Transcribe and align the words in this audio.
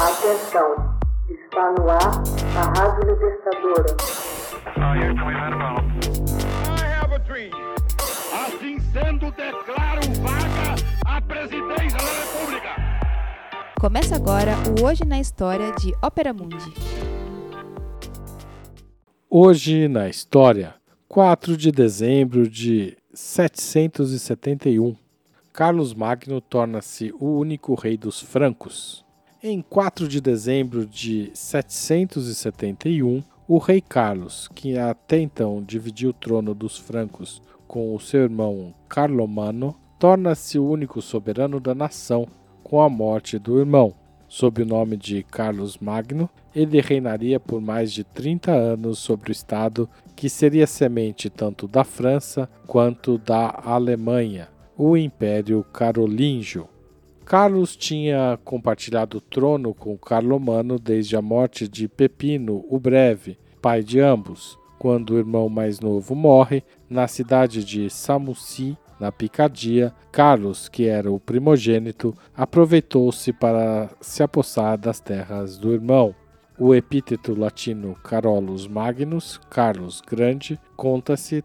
Atenção, 0.00 0.96
está 1.28 1.72
no 1.72 1.90
ar 1.90 1.98
a 2.56 2.78
Rádio 2.78 3.10
Libertadora. 3.10 3.96
Assim 8.32 8.78
sendo, 8.92 9.32
declaro 9.32 10.00
vaga 10.22 10.76
a 11.04 11.20
presidência 11.20 11.98
da 11.98 12.12
República. 12.12 12.76
Começa 13.80 14.14
agora 14.14 14.52
o 14.78 14.84
Hoje 14.86 15.04
na 15.04 15.18
História 15.18 15.72
de 15.72 15.92
Ópera 16.00 16.32
Mundi. 16.32 16.72
Hoje 19.28 19.88
na 19.88 20.08
História, 20.08 20.76
4 21.08 21.56
de 21.56 21.72
dezembro 21.72 22.48
de 22.48 22.96
771, 23.12 24.96
Carlos 25.52 25.92
Magno 25.92 26.40
torna-se 26.40 27.12
o 27.18 27.36
único 27.36 27.74
rei 27.74 27.96
dos 27.96 28.22
francos. 28.22 29.07
Em 29.40 29.62
4 29.62 30.08
de 30.08 30.20
dezembro 30.20 30.84
de 30.84 31.30
771, 31.32 33.22
o 33.46 33.58
rei 33.58 33.80
Carlos, 33.80 34.48
que 34.52 34.76
até 34.76 35.20
então 35.20 35.62
dividia 35.62 36.10
o 36.10 36.12
trono 36.12 36.52
dos 36.52 36.76
francos 36.76 37.40
com 37.68 37.94
o 37.94 38.00
seu 38.00 38.22
irmão 38.22 38.74
Carlomano, 38.88 39.76
torna-se 39.96 40.58
o 40.58 40.68
único 40.68 41.00
soberano 41.00 41.60
da 41.60 41.72
nação 41.72 42.26
com 42.64 42.82
a 42.82 42.88
morte 42.88 43.38
do 43.38 43.60
irmão. 43.60 43.94
Sob 44.26 44.60
o 44.60 44.66
nome 44.66 44.96
de 44.96 45.22
Carlos 45.22 45.78
Magno, 45.78 46.28
ele 46.52 46.80
reinaria 46.80 47.38
por 47.38 47.60
mais 47.60 47.92
de 47.92 48.02
30 48.02 48.50
anos 48.50 48.98
sobre 48.98 49.30
o 49.30 49.32
estado 49.32 49.88
que 50.16 50.28
seria 50.28 50.66
semente 50.66 51.30
tanto 51.30 51.68
da 51.68 51.84
França 51.84 52.50
quanto 52.66 53.16
da 53.16 53.62
Alemanha, 53.64 54.48
o 54.76 54.96
Império 54.96 55.62
Carolíngio. 55.72 56.68
Carlos 57.28 57.76
tinha 57.76 58.38
compartilhado 58.42 59.18
o 59.18 59.20
trono 59.20 59.74
com 59.74 59.98
Carlomano 59.98 60.78
desde 60.78 61.14
a 61.14 61.20
morte 61.20 61.68
de 61.68 61.86
Pepino 61.86 62.64
o 62.70 62.80
Breve, 62.80 63.38
pai 63.60 63.82
de 63.82 64.00
ambos, 64.00 64.58
quando 64.78 65.10
o 65.10 65.18
irmão 65.18 65.46
mais 65.46 65.78
novo 65.78 66.14
morre 66.14 66.64
na 66.88 67.06
cidade 67.06 67.62
de 67.62 67.90
Samussi, 67.90 68.78
na 68.98 69.12
Picardia. 69.12 69.92
Carlos, 70.10 70.70
que 70.70 70.86
era 70.86 71.12
o 71.12 71.20
primogênito, 71.20 72.16
aproveitou-se 72.34 73.30
para 73.30 73.90
se 74.00 74.22
apossar 74.22 74.78
das 74.78 74.98
terras 74.98 75.58
do 75.58 75.74
irmão. 75.74 76.14
O 76.58 76.74
epíteto 76.74 77.38
latino 77.38 77.94
Carolus 78.02 78.66
Magnus, 78.66 79.38
Carlos 79.50 80.00
Grande, 80.00 80.58
conta-se 80.74 81.44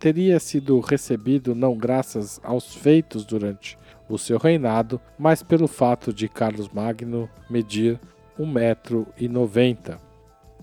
teria 0.00 0.40
sido 0.40 0.80
recebido 0.80 1.54
não 1.54 1.76
graças 1.76 2.40
aos 2.42 2.74
feitos 2.74 3.24
durante 3.24 3.78
o 4.14 4.18
seu 4.18 4.38
reinado, 4.38 5.00
mas 5.18 5.42
pelo 5.42 5.66
fato 5.66 6.12
de 6.12 6.28
Carlos 6.28 6.68
Magno 6.68 7.28
medir 7.48 7.98
1,90m. 8.38 9.98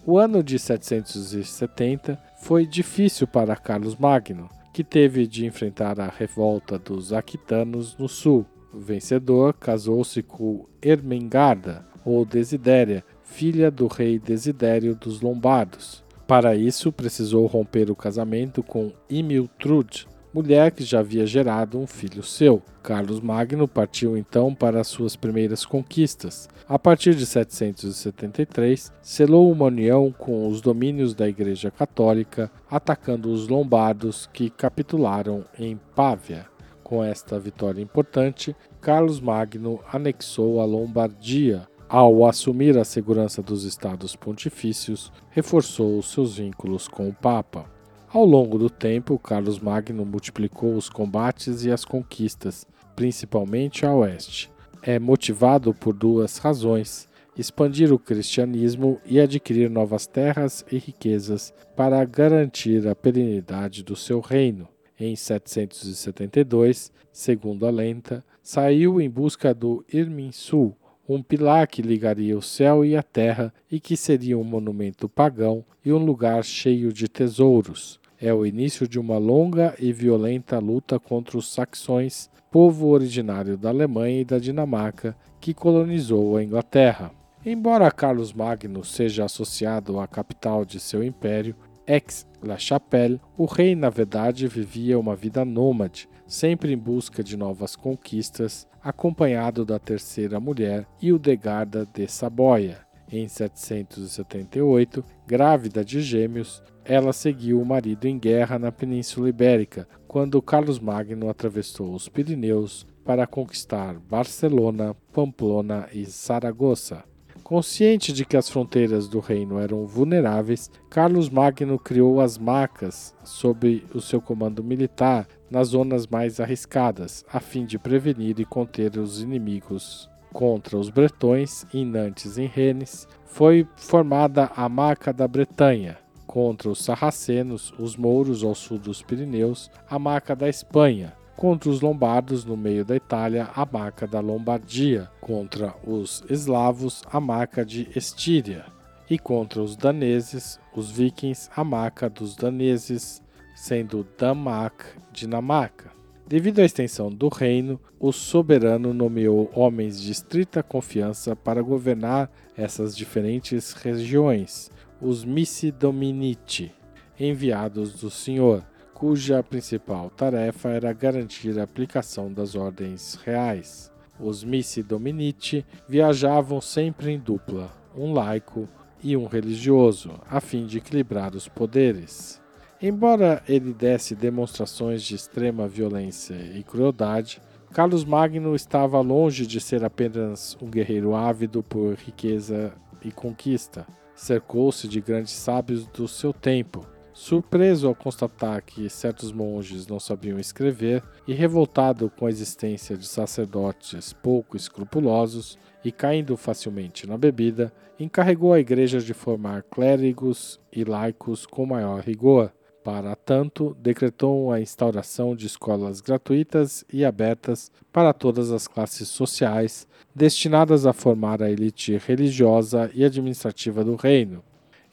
O 0.05 0.17
ano 0.17 0.41
de 0.41 0.57
770 0.57 2.17
foi 2.41 2.65
difícil 2.65 3.27
para 3.27 3.55
Carlos 3.55 3.95
Magno, 3.95 4.49
que 4.73 4.83
teve 4.83 5.27
de 5.27 5.45
enfrentar 5.45 5.99
a 5.99 6.07
revolta 6.07 6.77
dos 6.77 7.11
aquitanos 7.11 7.97
no 7.97 8.07
sul. 8.07 8.45
O 8.73 8.79
vencedor 8.79 9.53
casou-se 9.53 10.21
com 10.21 10.65
Ermengarda, 10.81 11.85
ou 12.05 12.23
Desidéria, 12.23 13.03
filha 13.21 13.69
do 13.69 13.87
rei 13.87 14.17
Desidério 14.17 14.95
dos 14.95 15.19
Lombardos. 15.19 16.03
Para 16.25 16.55
isso, 16.55 16.91
precisou 16.91 17.45
romper 17.45 17.91
o 17.91 17.95
casamento 17.95 18.63
com 18.63 18.93
Imiltrude, 19.09 20.07
mulher 20.33 20.71
que 20.71 20.83
já 20.83 20.99
havia 20.99 21.25
gerado 21.25 21.79
um 21.79 21.87
filho 21.87 22.23
seu. 22.23 22.61
Carlos 22.83 23.19
Magno 23.19 23.67
partiu 23.67 24.17
então 24.17 24.53
para 24.53 24.83
suas 24.83 25.15
primeiras 25.15 25.65
conquistas. 25.65 26.47
A 26.67 26.77
partir 26.77 27.15
de 27.15 27.25
773, 27.25 28.91
selou 29.01 29.51
uma 29.51 29.65
união 29.65 30.11
com 30.11 30.47
os 30.47 30.61
domínios 30.61 31.13
da 31.13 31.27
Igreja 31.27 31.71
Católica, 31.71 32.51
atacando 32.69 33.31
os 33.31 33.47
lombardos 33.47 34.29
que 34.33 34.49
capitularam 34.49 35.45
em 35.57 35.79
Pávia. 35.95 36.45
Com 36.83 37.03
esta 37.03 37.37
vitória 37.37 37.81
importante, 37.81 38.55
Carlos 38.79 39.19
Magno 39.19 39.81
anexou 39.91 40.61
a 40.61 40.65
Lombardia. 40.65 41.67
Ao 41.89 42.25
assumir 42.25 42.77
a 42.77 42.83
segurança 42.83 43.41
dos 43.41 43.63
estados 43.63 44.15
pontifícios, 44.15 45.11
reforçou 45.29 45.97
os 45.97 46.11
seus 46.11 46.37
vínculos 46.37 46.87
com 46.87 47.07
o 47.07 47.13
Papa. 47.13 47.76
Ao 48.09 48.23
longo 48.23 48.57
do 48.57 48.69
tempo, 48.69 49.19
Carlos 49.19 49.59
Magno 49.59 50.05
multiplicou 50.05 50.75
os 50.75 50.89
combates 50.89 51.65
e 51.65 51.71
as 51.71 51.83
conquistas, 51.83 52.65
principalmente 52.95 53.85
a 53.85 53.93
oeste. 53.93 54.49
É 54.81 54.97
motivado 54.97 55.73
por 55.73 55.93
duas 55.93 56.37
razões: 56.37 57.09
expandir 57.37 57.91
o 57.91 57.99
cristianismo 57.99 59.01
e 59.05 59.19
adquirir 59.19 59.69
novas 59.69 60.07
terras 60.07 60.65
e 60.71 60.77
riquezas 60.77 61.53
para 61.75 62.03
garantir 62.05 62.87
a 62.87 62.95
perenidade 62.95 63.83
do 63.83 63.95
seu 63.95 64.21
reino. 64.21 64.69
Em 64.97 65.13
772, 65.13 66.91
segundo 67.11 67.67
a 67.67 67.69
lenta, 67.69 68.23
saiu 68.41 69.01
em 69.01 69.09
busca 69.09 69.53
do 69.53 69.83
Irminsul, 69.91 70.75
um 71.07 71.23
pilar 71.23 71.67
que 71.67 71.81
ligaria 71.81 72.37
o 72.37 72.41
céu 72.41 72.83
e 72.83 72.95
a 72.95 73.03
terra 73.03 73.53
e 73.71 73.79
que 73.79 73.95
seria 73.95 74.37
um 74.37 74.43
monumento 74.43 75.07
pagão 75.07 75.63
e 75.83 75.93
um 75.93 75.97
lugar 75.97 76.43
cheio 76.43 76.91
de 76.91 77.07
tesouros. 77.07 77.99
É 78.19 78.33
o 78.33 78.45
início 78.45 78.87
de 78.87 78.99
uma 78.99 79.17
longa 79.17 79.75
e 79.79 79.93
violenta 79.93 80.59
luta 80.59 80.99
contra 80.99 81.37
os 81.37 81.53
saxões, 81.53 82.29
povo 82.51 82.87
originário 82.87 83.57
da 83.57 83.69
Alemanha 83.69 84.21
e 84.21 84.25
da 84.25 84.39
Dinamarca 84.39 85.15
que 85.39 85.53
colonizou 85.53 86.35
a 86.35 86.43
Inglaterra. 86.43 87.11
Embora 87.45 87.89
Carlos 87.91 88.33
Magno 88.33 88.83
seja 88.83 89.23
associado 89.23 89.99
à 89.99 90.07
capital 90.07 90.65
de 90.65 90.79
seu 90.79 91.03
império, 91.03 91.55
Aix-la-Chapelle, 91.87 93.21
o 93.37 93.45
rei 93.45 93.73
na 93.75 93.89
verdade 93.89 94.45
vivia 94.47 94.99
uma 94.99 95.15
vida 95.15 95.45
nômade, 95.45 96.09
sempre 96.27 96.73
em 96.73 96.77
busca 96.77 97.23
de 97.23 97.37
novas 97.37 97.75
conquistas, 97.75 98.67
acompanhado 98.83 99.63
da 99.63 99.79
terceira 99.79 100.39
mulher, 100.39 100.85
Hildegarda 101.01 101.87
de 101.93 102.07
Saboia. 102.07 102.85
Em 103.09 103.25
778, 103.25 105.01
grávida 105.25 105.83
de 105.85 106.01
gêmeos, 106.01 106.61
ela 106.83 107.13
seguiu 107.13 107.61
o 107.61 107.65
marido 107.65 108.05
em 108.05 108.19
guerra 108.19 108.59
na 108.59 108.69
Península 108.69 109.29
Ibérica, 109.29 109.87
quando 110.07 110.41
Carlos 110.41 110.79
Magno 110.79 111.29
atravessou 111.29 111.93
os 111.93 112.09
Pirineus 112.09 112.85
para 113.05 113.25
conquistar 113.25 113.97
Barcelona, 113.97 114.93
Pamplona 115.13 115.87
e 115.93 116.05
Saragoça. 116.05 117.05
Consciente 117.47 118.11
de 118.11 118.25
que 118.25 118.35
as 118.35 118.49
fronteiras 118.49 119.07
do 119.07 119.21
reino 119.21 119.57
eram 119.57 119.87
vulneráveis, 119.87 120.69
Carlos 120.89 121.29
Magno 121.29 121.79
criou 121.79 122.19
as 122.19 122.37
macas 122.37 123.15
sob 123.23 123.85
o 123.93 124.01
seu 124.01 124.19
comando 124.19 124.61
militar 124.61 125.25
nas 125.49 125.69
zonas 125.69 126.05
mais 126.05 126.41
arriscadas, 126.41 127.23
a 127.31 127.39
fim 127.39 127.65
de 127.65 127.79
prevenir 127.79 128.37
e 128.37 128.43
conter 128.43 128.97
os 128.97 129.21
inimigos. 129.21 130.09
Contra 130.33 130.77
os 130.77 130.89
bretões, 130.89 131.65
em 131.73 131.85
Nantes 131.85 132.37
e 132.37 132.45
Rennes, 132.45 133.07
foi 133.23 133.65
formada 133.77 134.51
a 134.53 134.67
Maca 134.67 135.13
da 135.13 135.25
Bretanha. 135.25 135.97
Contra 136.25 136.67
os 136.67 136.83
sarracenos, 136.83 137.73
os 137.79 137.95
mouros 137.95 138.43
ao 138.43 138.53
sul 138.53 138.77
dos 138.77 139.01
Pirineus, 139.01 139.71
a 139.89 139.97
Maca 139.97 140.35
da 140.35 140.49
Espanha 140.49 141.15
contra 141.37 141.69
os 141.69 141.81
lombardos 141.81 142.43
no 142.43 142.57
meio 142.57 142.83
da 142.83 142.95
Itália, 142.95 143.47
a 143.55 143.63
marca 143.63 144.07
da 144.07 144.19
Lombardia, 144.19 145.07
contra 145.21 145.75
os 145.85 146.23
eslavos, 146.27 147.03
a 147.11 147.19
marca 147.21 147.63
de 147.63 147.87
Estíria, 147.95 148.65
e 149.07 149.19
contra 149.19 149.61
os 149.61 149.75
daneses, 149.77 150.59
os 150.75 150.89
vikings, 150.89 151.47
a 151.55 151.63
marca 151.63 152.09
dos 152.09 152.35
daneses, 152.35 153.21
sendo 153.55 154.05
Danmark 154.17 154.83
Dinamarca. 155.13 155.91
Devido 156.27 156.59
à 156.59 156.65
extensão 156.65 157.09
do 157.09 157.29
reino, 157.29 157.79
o 157.99 158.11
soberano 158.11 158.91
nomeou 158.91 159.49
homens 159.53 160.01
de 160.01 160.11
estrita 160.11 160.63
confiança 160.63 161.35
para 161.35 161.61
governar 161.61 162.31
essas 162.57 162.97
diferentes 162.97 163.73
regiões, 163.73 164.71
os 164.99 165.23
Missi 165.23 165.71
Dominici, 165.71 166.71
enviados 167.19 167.93
do 168.01 168.09
Senhor, 168.09 168.65
cuja 168.97 169.43
principal 169.43 170.09
tarefa 170.09 170.69
era 170.69 170.91
garantir 170.91 171.59
a 171.59 171.63
aplicação 171.63 172.33
das 172.33 172.55
ordens 172.55 173.13
reais. 173.23 173.91
Os 174.19 174.43
Missi 174.43 174.81
Dominici 174.81 175.63
viajavam 175.87 176.59
sempre 176.59 177.11
em 177.11 177.19
dupla, 177.19 177.71
um 177.95 178.11
laico 178.11 178.67
e 179.03 179.15
um 179.15 179.27
religioso, 179.27 180.19
a 180.27 180.41
fim 180.41 180.65
de 180.65 180.79
equilibrar 180.79 181.35
os 181.35 181.47
poderes. 181.47 182.41
Embora 182.81 183.43
ele 183.47 183.71
desse 183.71 184.15
demonstrações 184.15 185.03
de 185.03 185.13
extrema 185.13 185.67
violência 185.67 186.33
e 186.33 186.63
crueldade, 186.63 187.39
Carlos 187.71 188.03
Magno 188.03 188.55
estava 188.55 188.99
longe 188.99 189.45
de 189.45 189.61
ser 189.61 189.85
apenas 189.85 190.57
um 190.59 190.71
guerreiro 190.71 191.13
ávido 191.13 191.61
por 191.61 191.93
riqueza 191.93 192.73
e 193.05 193.11
conquista. 193.11 193.85
Cercou-se 194.15 194.87
de 194.87 194.99
grandes 194.99 195.33
sábios 195.33 195.85
do 195.85 196.07
seu 196.07 196.33
tempo, 196.33 196.96
Surpreso 197.19 197.87
ao 197.87 197.95
constatar 197.95 198.61
que 198.63 198.87
certos 198.91 199.31
monges 199.31 199.87
não 199.87 199.99
sabiam 199.99 200.37
escrever 200.39 201.03
e 201.27 201.33
revoltado 201.33 202.11
com 202.11 202.27
a 202.27 202.29
existência 202.29 202.95
de 202.95 203.07
sacerdotes 203.07 204.13
pouco 204.13 204.55
escrupulosos, 204.55 205.57
e 205.83 205.91
caindo 205.91 206.37
facilmente 206.37 207.07
na 207.07 207.17
bebida, 207.17 207.73
encarregou 207.99 208.53
a 208.53 208.59
igreja 208.59 208.99
de 208.99 209.15
formar 209.15 209.63
clérigos 209.63 210.59
e 210.71 210.83
laicos 210.83 211.47
com 211.47 211.65
maior 211.65 212.01
rigor. 212.01 212.53
Para 212.83 213.15
tanto, 213.15 213.75
decretou 213.79 214.51
a 214.51 214.61
instauração 214.61 215.35
de 215.35 215.47
escolas 215.47 216.01
gratuitas 216.01 216.85
e 216.93 217.03
abertas 217.03 217.71
para 217.91 218.13
todas 218.13 218.51
as 218.51 218.67
classes 218.67 219.07
sociais, 219.07 219.87
destinadas 220.13 220.85
a 220.85 220.93
formar 220.93 221.41
a 221.41 221.49
elite 221.49 221.97
religiosa 221.97 222.91
e 222.93 223.03
administrativa 223.03 223.83
do 223.83 223.95
reino. 223.95 224.43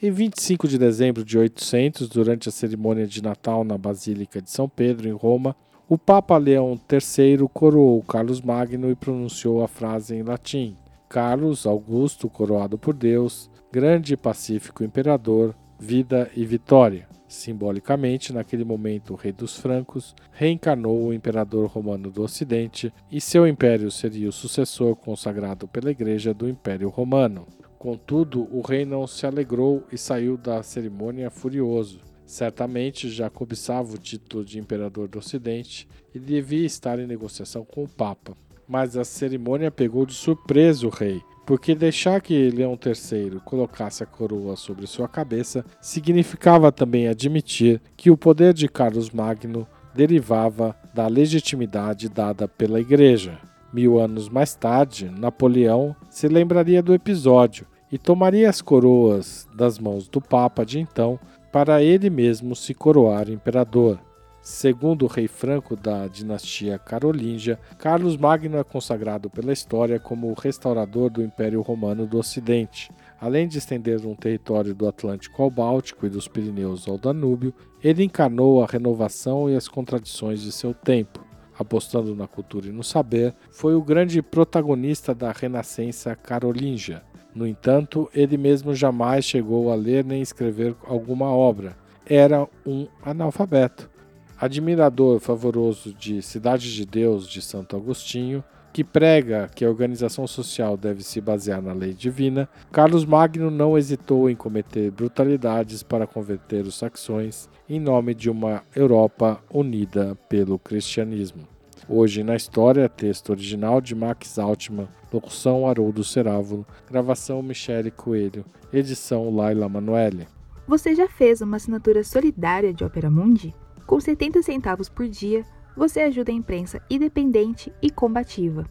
Em 0.02 0.11
25 0.11 0.67
de 0.67 0.76
dezembro 0.76 1.25
de 1.25 1.38
800, 1.38 2.08
durante 2.08 2.49
a 2.49 2.52
cerimônia 2.52 3.06
de 3.06 3.23
Natal 3.23 3.62
na 3.62 3.79
Basílica 3.79 4.43
de 4.43 4.50
São 4.50 4.69
Pedro, 4.69 5.08
em 5.08 5.12
Roma, 5.12 5.55
o 5.88 5.96
Papa 5.96 6.37
Leão 6.37 6.79
III 6.91 7.49
coroou 7.52 8.02
Carlos 8.02 8.41
Magno 8.41 8.91
e 8.91 8.96
pronunciou 8.96 9.62
a 9.62 9.69
frase 9.69 10.17
em 10.17 10.23
latim: 10.23 10.76
Carlos 11.08 11.64
Augusto, 11.64 12.29
coroado 12.29 12.76
por 12.76 12.93
Deus, 12.93 13.49
grande 13.70 14.14
e 14.14 14.17
pacífico 14.17 14.82
imperador, 14.82 15.55
vida 15.79 16.29
e 16.35 16.44
vitória. 16.44 17.08
Simbolicamente, 17.29 18.32
naquele 18.32 18.64
momento, 18.64 19.12
o 19.12 19.17
rei 19.17 19.32
dos 19.32 19.56
francos 19.56 20.14
reencarnou 20.32 21.06
o 21.06 21.14
imperador 21.14 21.67
romano 21.67 22.11
do 22.11 22.23
Ocidente 22.23 22.93
e 23.11 23.20
seu 23.20 23.46
império 23.46 23.91
seria 23.91 24.29
o 24.29 24.32
sucessor 24.32 24.96
consagrado 24.96 25.69
pela 25.69 25.91
Igreja 25.91 26.35
do 26.35 26.49
Império 26.49 26.88
Romano. 26.88 27.46
Contudo, 27.85 28.49
o 28.51 28.63
rei 28.63 28.87
não 28.87 29.07
se 29.07 29.27
alegrou 29.27 29.85
e 29.93 29.99
saiu 29.99 30.39
da 30.39 30.63
cerimônia 30.63 31.31
furioso. 31.31 32.01
Certamente 32.25 33.11
já 33.11 33.29
cobiçava 33.29 33.93
o 33.93 33.99
título 33.99 34.43
de 34.43 34.59
imperador 34.59 35.07
do 35.07 35.19
Ocidente 35.19 35.87
e 36.15 36.19
devia 36.19 36.65
estar 36.65 36.99
em 36.99 37.07
negociação 37.07 37.63
com 37.63 37.85
o 37.85 37.89
Papa. 37.89 38.35
Mas 38.67 38.97
a 38.97 39.05
cerimônia 39.05 39.71
pegou 39.71 40.07
de 40.07 40.15
surpresa 40.15 40.87
o 40.87 40.89
rei, 40.89 41.21
porque 41.45 41.75
deixar 41.75 42.23
que 42.23 42.49
Leão 42.49 42.73
III 42.73 43.39
colocasse 43.45 44.03
a 44.03 44.07
coroa 44.07 44.57
sobre 44.57 44.87
sua 44.87 45.07
cabeça 45.07 45.63
significava 45.79 46.73
também 46.73 47.07
admitir 47.07 47.83
que 47.99 48.11
o 48.11 48.17
poder 48.17 48.55
de 48.55 48.67
Carlos 48.67 49.11
Magno 49.11 49.69
derivava 49.95 50.75
da 50.95 51.07
legitimidade 51.07 52.09
dada 52.09 52.49
pela 52.49 52.81
Igreja. 52.81 53.39
Mil 53.71 54.01
anos 54.01 54.31
mais 54.31 54.55
tarde, 54.55 55.11
Napoleão 55.11 55.95
se 56.09 56.29
lembraria 56.29 56.83
do 56.83 56.95
episódio 56.95 57.67
e 57.94 57.99
tomaria 57.99 58.50
as 58.50 58.61
coroas 58.61 59.46
das 59.55 59.79
mãos 59.79 60.08
do 60.08 60.20
Papa 60.20 60.67
de 60.67 60.81
então 60.81 61.17
para 61.52 61.81
ele 61.81 62.11
mesmo 62.11 62.56
se 62.56 62.75
coroar 62.75 63.31
imperador. 63.31 64.00
Segundo 64.43 65.05
o 65.05 65.06
rei 65.06 65.29
franco 65.29 65.76
da 65.76 66.08
dinastia 66.08 66.76
carolíngia, 66.76 67.56
Carlos 67.79 68.17
Magno 68.17 68.58
é 68.58 68.64
consagrado 68.64 69.31
pela 69.31 69.52
história 69.52 70.00
como 70.00 70.29
o 70.29 70.35
restaurador 70.35 71.08
do 71.08 71.23
Império 71.23 71.62
Romano 71.62 72.05
do 72.05 72.19
Ocidente. 72.19 72.91
Além 73.20 73.46
de 73.46 73.58
estender 73.58 74.05
um 74.05 74.17
território 74.17 74.75
do 74.75 74.88
Atlântico 74.88 75.41
ao 75.41 75.49
Báltico 75.49 76.05
e 76.05 76.11
dos 76.11 76.26
Pirineus 76.26 76.88
ao 76.88 76.99
Danúbio, 76.99 77.55
ele 77.81 78.02
encarnou 78.02 78.61
a 78.61 78.67
renovação 78.67 79.49
e 79.49 79.55
as 79.55 79.69
contradições 79.69 80.41
de 80.41 80.50
seu 80.50 80.75
tempo. 80.75 81.25
Apostando 81.56 82.12
na 82.17 82.26
cultura 82.26 82.67
e 82.67 82.73
no 82.73 82.82
saber, 82.82 83.37
foi 83.52 83.76
o 83.76 83.82
grande 83.85 84.20
protagonista 84.20 85.14
da 85.14 85.31
renascença 85.31 86.17
carolíngia. 86.17 87.05
No 87.35 87.47
entanto, 87.47 88.09
ele 88.15 88.37
mesmo 88.37 88.75
jamais 88.75 89.25
chegou 89.25 89.73
a 89.73 89.75
ler 89.75 90.05
nem 90.05 90.23
escrever 90.23 90.77
alguma 90.87 91.27
obra. 91.27 91.77
Era 92.07 92.47
um 92.65 92.87
analfabeto. 93.03 93.91
Admirador 94.39 95.21
favoroso 95.21 95.93
de 95.93 96.21
Cidade 96.23 96.73
de 96.73 96.85
Deus 96.85 97.29
de 97.29 97.41
Santo 97.41 97.77
Agostinho, 97.77 98.45
que 98.73 98.83
prega 98.83 99.49
que 99.55 99.65
a 99.65 99.69
organização 99.69 100.27
social 100.27 100.77
deve 100.77 101.03
se 101.05 101.21
basear 101.21 101.63
na 101.63 101.73
lei 101.73 101.95
divina, 101.95 102.49
Carlos 102.73 103.05
Magno 103.05 103.49
não 103.49 103.79
hesitou 103.79 104.29
em 104.29 104.35
cometer 104.35 104.91
brutalidades 104.91 105.85
para 105.85 106.09
converter 106.09 106.67
os 106.67 106.75
saxões 106.75 107.49
em 107.69 107.79
nome 107.79 108.15
de 108.15 108.29
uma 108.29 108.65
Europa 108.75 109.41
unida 109.49 110.17
pelo 110.29 110.59
cristianismo. 110.59 111.54
Hoje 111.89 112.25
na 112.25 112.35
história, 112.35 112.89
texto 112.89 113.31
original 113.31 113.79
de 113.79 113.95
Max 113.95 114.39
Altman, 114.39 114.89
locução 115.13 115.69
Haroldo 115.69 116.03
Cerávulo, 116.03 116.67
gravação 116.91 117.43
Michele 117.43 117.91
Coelho, 117.91 118.43
edição 118.73 119.29
Laila 119.35 119.69
Manoeli. 119.69 120.27
Você 120.67 120.95
já 120.95 121.07
fez 121.07 121.43
uma 121.43 121.59
assinatura 121.59 122.03
solidária 122.03 122.73
de 122.73 122.83
Opera 122.83 123.11
Mundi? 123.11 123.55
Com 123.87 124.01
70 124.01 124.43
centavos 124.43 124.89
por 124.89 125.07
dia, 125.07 125.45
você 125.77 126.01
ajuda 126.01 126.33
a 126.33 126.35
imprensa 126.35 126.81
independente 126.89 127.71
e 127.83 127.91
combativa. 127.91 128.65